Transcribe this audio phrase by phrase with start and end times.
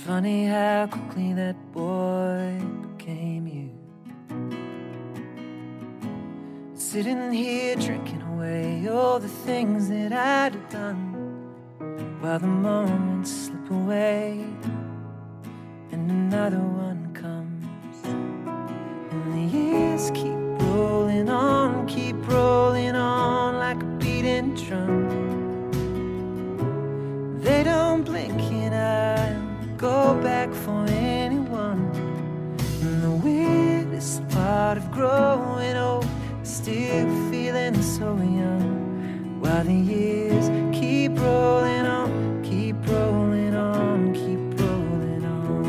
[0.00, 2.58] It's funny how quickly that boy
[2.96, 3.68] became you.
[6.72, 11.12] Sitting here drinking away all the things that I'd have done
[12.20, 14.42] while the moments slip away
[15.92, 23.86] and another one comes and the years keep rolling on, keep rolling on like a
[23.98, 24.99] beating drum.
[39.64, 45.66] The years keep rolling on, keep rolling on, keep rolling on.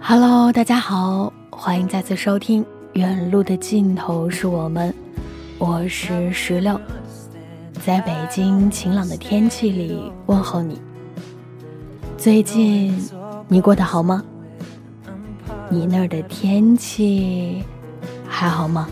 [0.00, 2.62] Hello，大家好，欢迎再次收听
[2.94, 4.90] 《远路的尽头是我们》，
[5.58, 6.80] 我是石榴。
[7.84, 10.80] 在北京晴朗的天气里问候你。
[12.18, 12.98] 最近
[13.48, 14.24] 你过得好吗？
[15.68, 17.62] 你那儿的天气
[18.26, 18.88] 还好吗？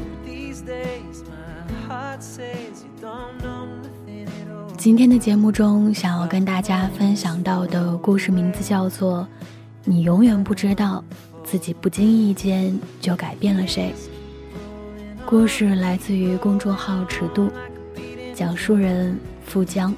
[4.85, 9.23] 今天的节目中，想要跟大家分享到的故事名字叫做
[9.83, 11.03] 《你永远不知道
[11.43, 13.95] 自己不经意间就改变了谁》。
[15.25, 17.51] 故事来自于公众号“尺度”。
[18.37, 19.95] 讲述人富江。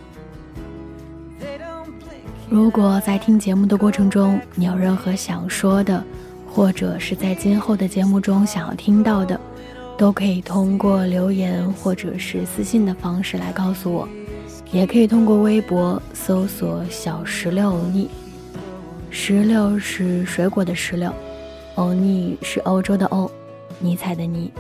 [2.49, 6.01] 如果在听节目的过程中，你有任何想说的，
[6.49, 9.41] 或者是在今后的节目中想要听到的，
[9.99, 14.09] 都可以通过留言或者是私信的方式来告诉我，
[14.77, 18.11] 也可以通过微博搜索“小石榴欧尼”，
[19.09, 21.11] 石榴是水果的石榴，
[21.77, 23.31] 欧尼是欧洲的欧，
[23.81, 24.53] 尼采的尼，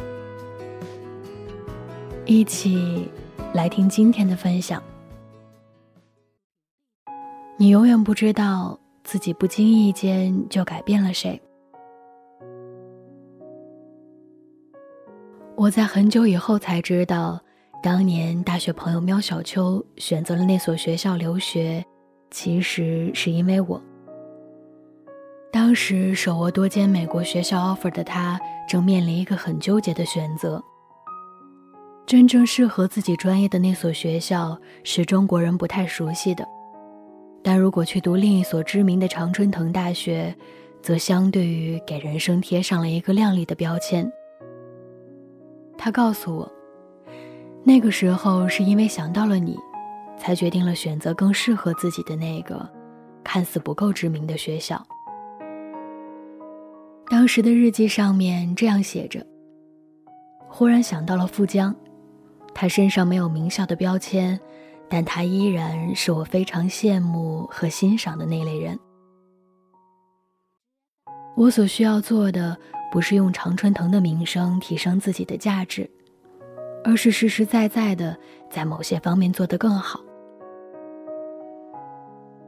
[2.25, 3.10] 一起。
[3.53, 4.82] 来听今天的分享。
[7.56, 11.41] 你永远不知道自己不经意间就改变了谁。
[15.54, 17.41] 我在很久以后才知道，
[17.82, 21.84] 当年大学朋友喵小秋选择了那所学校留学，
[22.31, 23.81] 其实是因为我。
[25.53, 30.62] 当时手握多间美国学校 offer 的他，正面临一个很纠结的选择。
[32.06, 36.47] 真正适合自己专业的那所学校是中国人不太熟悉的，
[37.42, 40.34] 但如果去读另一所知名的常春藤大学，
[40.82, 44.10] 则相对于给人生贴上了一个亮丽的标签。
[45.78, 46.53] 他告诉我，
[47.69, 49.59] 那个时候是因为想到了你，
[50.16, 52.65] 才决定了选择更适合自己的那个
[53.25, 54.81] 看似不够知名的学校。
[57.09, 59.27] 当时的日记上面这样写着
[60.47, 61.75] ：“忽然想到了富江。”
[62.54, 64.38] 他身上没有名校的标签，
[64.88, 68.78] 但他依然是我非常羡慕和欣赏的那类人。
[71.37, 72.56] 我所需要做的，
[72.93, 75.91] 不是用常春藤的名声提升自己的价值，
[76.86, 78.16] 而是实实在在的
[78.48, 80.00] 在某些方面做得更好。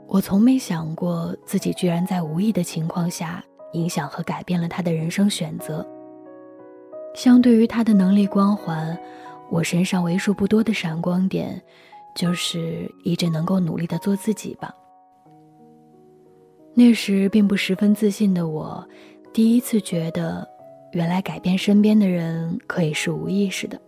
[0.06, 5.84] 我从没想过自己居然在无意的情况下影响和改变了他的人生选择。
[7.14, 8.96] 相对于他的能力光环。
[9.50, 11.58] 我身上为数不多的闪光点，
[12.14, 14.70] 就是一直能够努力的做自己吧。
[16.74, 18.86] 那时并不十分自信的我，
[19.32, 20.46] 第一次觉得，
[20.92, 23.80] 原来改变身边的人可以是无意识的。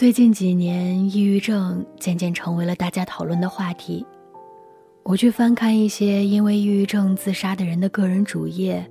[0.00, 4.06] 最近几年，抑郁症渐渐成为了大家讨论的话题。
[5.02, 8.82] 我去翻看一些因为抑郁症自杀的人的个人主页，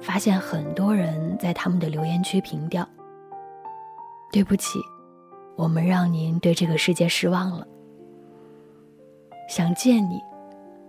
[0.00, 2.88] 发现很多人在他们的留言区评调。
[4.32, 4.78] 对不起，
[5.54, 7.68] 我们让您对这个世界失望了。
[9.50, 10.18] 想见你，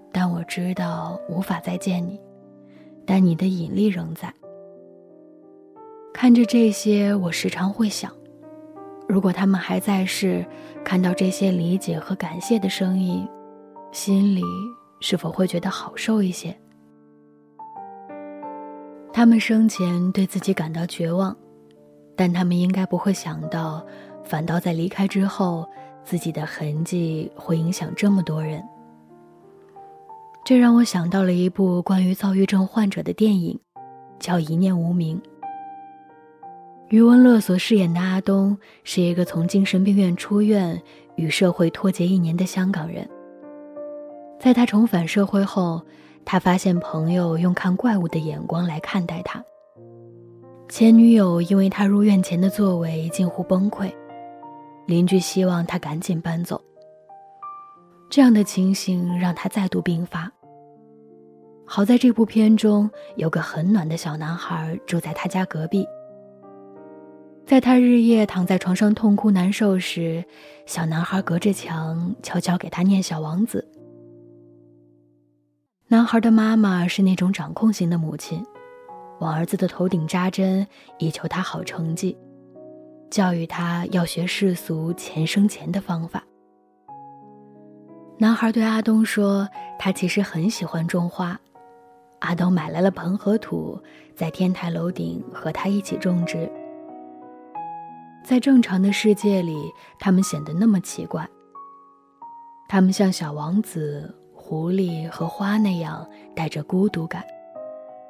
[0.09, 2.17] 但我知道无法再见你，
[3.05, 4.33] 但你的引力仍在。
[6.13, 8.09] 看着这些，我时常会想，
[9.07, 10.45] 如果他们还在世，
[10.83, 13.27] 看到这些理解和感谢的声音，
[13.91, 14.43] 心里
[14.99, 16.55] 是否会觉得好受一些？
[19.13, 21.35] 他们生前对自己感到绝望。
[22.17, 23.85] 但他们应该不会想到，
[24.23, 25.67] 反倒在离开之后，
[26.01, 28.63] 自己的痕迹会影响这么多人。
[30.45, 33.59] 这让我想到了一部关于躁郁症患者的电影，
[34.17, 35.17] 叫《一念无名》。
[36.89, 40.79] 余文乐所饰演的阿东是一个从精神病院出院、
[41.15, 43.09] 与社会脱节一年的香港人。
[44.39, 45.81] 在他重返社会后，
[46.23, 49.43] 他发现朋友用看怪物的眼光来看待他。
[50.69, 53.91] 前女友因为他入院前的作为近乎崩溃，
[54.85, 56.61] 邻居希望他赶紧搬走。
[58.11, 60.31] 这样的情形让他再度病发。
[61.65, 65.83] 好在这部片中有个很暖的小男孩住在他家隔壁。
[67.45, 70.25] 在他日夜躺在床上痛哭难受时，
[70.65, 73.63] 小男孩隔着墙悄悄给他念《小王子》。
[75.87, 78.43] 男孩的妈妈是那种掌控型的母亲，
[79.19, 80.65] 往儿子的头顶扎针，
[80.97, 82.17] 以求他好成绩，
[83.11, 86.23] 教育他要学世俗钱生钱的方法。
[88.17, 89.47] 男孩对阿东说
[89.77, 91.39] ：“他其实很喜欢种花。”
[92.21, 93.79] 阿东买来了盆和土，
[94.15, 96.49] 在天台楼顶和他一起种植。
[98.25, 101.29] 在正常的世界里，他们显得那么奇怪。
[102.67, 106.03] 他们像小王子、狐狸和花那样，
[106.35, 107.23] 带着孤独感，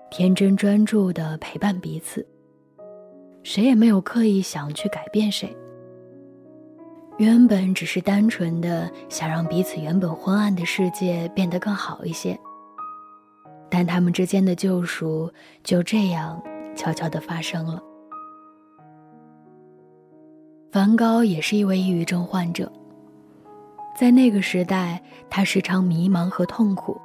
[0.09, 2.25] 天真专注地陪伴彼此。
[3.43, 5.53] 谁也没有刻意想去改变谁。
[7.17, 12.39] 原本只是单纯的想让彼此原本昏暗的世界变得更好一些。
[13.69, 15.29] 但他们之间的救赎
[15.61, 16.41] 就这样
[16.73, 17.83] 悄悄地发生了。
[20.75, 22.69] 梵高也是一位抑郁症患者。
[23.97, 26.99] 在那个时代，他时常迷茫和痛苦，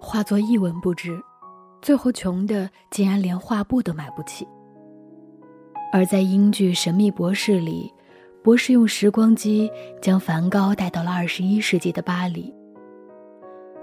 [0.00, 1.20] 画作一文不值，
[1.82, 4.48] 最后穷的竟然连画布都买不起。
[5.92, 7.92] 而在英剧《神秘博士》里，
[8.42, 9.70] 博士用时光机
[10.00, 12.50] 将梵高带到了二十一世纪的巴黎。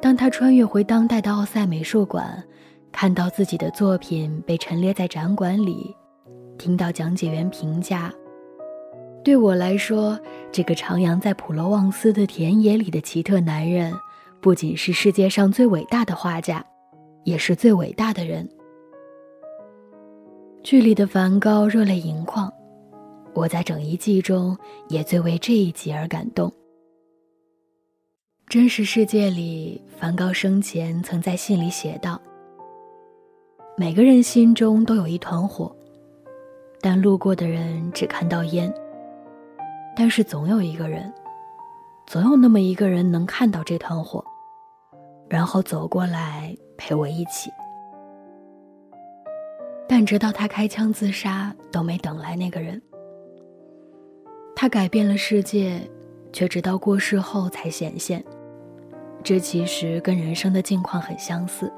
[0.02, 2.44] 当他穿越回当代的奥赛美术馆，
[2.92, 5.96] 看到自己的作品被陈列在展馆里，
[6.58, 8.12] 听到讲解员评价。
[9.24, 10.18] 对我来说，
[10.52, 13.94] 这个徜徉在普罗旺斯的田野里的奇特男人，
[14.40, 16.66] 不仅是世界上最伟大的画家，
[17.26, 18.48] 也是最伟大的人。
[20.64, 22.52] 剧里的梵高热泪盈眶，
[23.34, 24.58] 我在整一季中
[24.88, 26.52] 也最为这一集而感动。
[28.48, 32.20] 真实世界里，梵高生前曾在信里写道
[33.78, 35.76] ：“每个人心中都有一团火，
[36.82, 38.74] 但路过的人只看到烟。”
[40.00, 41.14] 但是总有一个人，
[42.08, 44.24] 总有那么一个人能看到这团火，
[45.28, 47.52] 然后走过来陪我一起。
[49.90, 52.82] 但直到他开枪自杀，都没等来那个人。
[54.56, 55.82] 他改变了世界，
[56.32, 58.24] 却直到过世后才显现。
[59.22, 61.70] 这其实跟人生的境况很相似。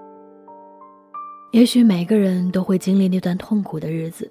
[1.54, 4.30] 也许每个人都会经历那段痛苦的日子，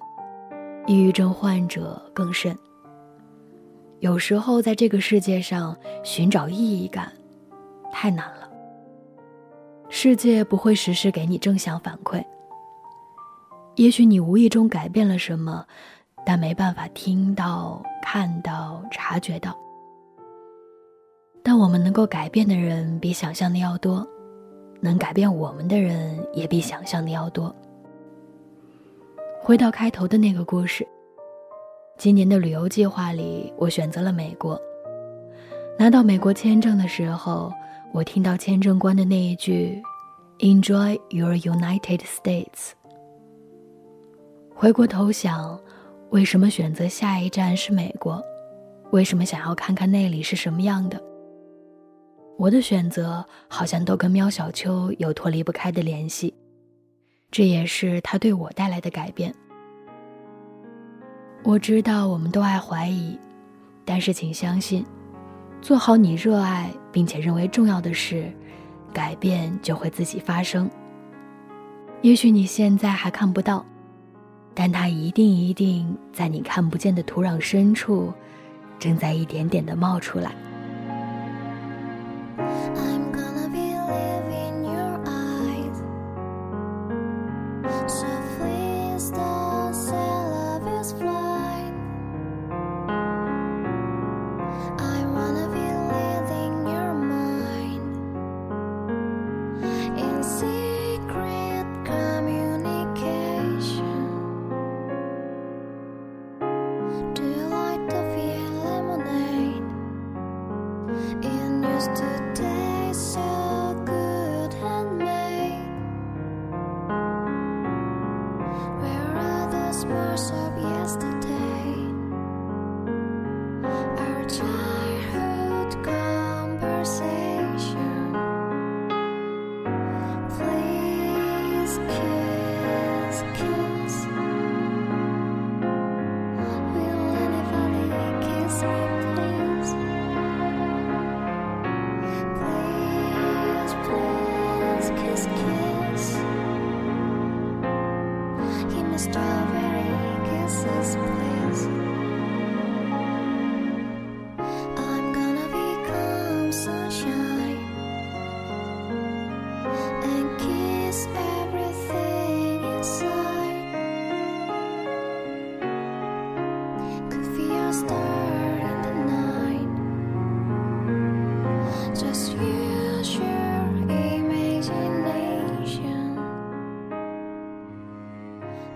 [0.87, 2.57] 抑郁症患者更甚。
[4.01, 7.11] 有时候，在这个世界上寻找意义感，
[7.91, 8.49] 太难了。
[9.89, 12.23] 世界不会时时给你正向反馈。
[13.75, 15.63] 也许你无意中改变了什么，
[16.25, 19.55] 但没办法听到、看到、察觉到。
[21.43, 24.05] 但我们能够改变的人比想象的要多，
[24.79, 27.55] 能改变我们的人也比想象的要多。
[29.39, 30.87] 回到开头的那个故事。
[32.01, 34.59] 今年的旅游计划里，我选择了美国。
[35.77, 37.53] 拿到美国签证的时候，
[37.93, 39.79] 我听到签证官的那一句
[40.39, 42.71] “Enjoy your United States”。
[44.55, 45.61] 回过头想，
[46.09, 48.19] 为什么选择下一站是美国？
[48.89, 50.99] 为什么想要看看那里是什么样的？
[52.35, 56.33] 我的选择好像都跟喵小秋有脱离不开的联系，
[57.29, 59.31] 这也是他对我带来的改变。
[61.43, 63.17] 我知道我们都爱怀疑，
[63.83, 64.85] 但是请相信，
[65.59, 68.31] 做好你热爱并且认为重要的事，
[68.93, 70.69] 改变就会自己发生。
[72.01, 73.65] 也许你现在还看不到，
[74.53, 78.13] 但它一定一定在你看不见的土壤深处，
[78.77, 80.31] 正在一点点的冒出来。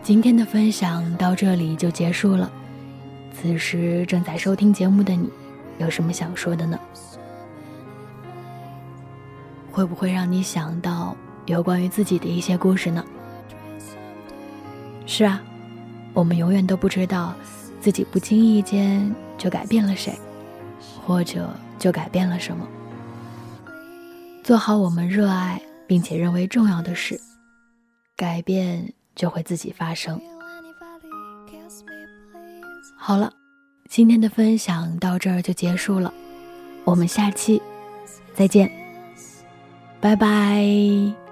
[0.01, 2.51] 今天的分享到这里就结束了。
[3.33, 5.29] 此时正在收听节目的你，
[5.79, 6.79] 有什么想说的呢？
[9.71, 13.03] 会不会让你想到有关于自己的一些故事呢？
[15.07, 15.41] 是啊，
[16.13, 17.33] 我们永远都不知道
[17.85, 20.17] 自己不经意间就改变了谁，
[21.05, 22.67] 或者就改变了什么。
[24.43, 27.21] 做好我们热爱并且认为重要的事，
[28.17, 28.91] 改变。
[29.15, 30.19] 就会自己发生。
[32.97, 33.31] 好了，
[33.87, 36.13] 今天的分享到这儿就结束了，
[36.83, 37.61] 我们下期
[38.33, 38.69] 再见，
[40.01, 41.24] 拜拜。